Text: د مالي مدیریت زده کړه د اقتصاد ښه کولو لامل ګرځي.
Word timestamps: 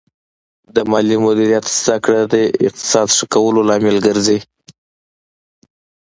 د 0.75 0.77
مالي 0.91 1.17
مدیریت 1.25 1.65
زده 1.79 1.97
کړه 2.05 2.21
د 2.33 2.35
اقتصاد 2.67 3.07
ښه 3.15 3.25
کولو 3.33 3.61
لامل 3.69 3.97
ګرځي. 4.07 4.39